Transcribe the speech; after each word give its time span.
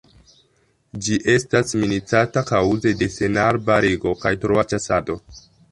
Ĝi 1.07 1.17
estas 1.33 1.75
minacata 1.83 2.45
kaŭze 2.49 2.97
de 3.03 3.13
senarbarigo 3.19 4.19
kaj 4.27 4.35
troa 4.47 4.67
ĉasado. 4.75 5.21